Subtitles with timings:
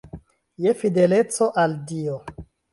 [0.65, 2.19] Je fideleco al Dio.